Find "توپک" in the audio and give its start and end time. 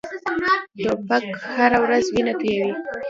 0.81-1.25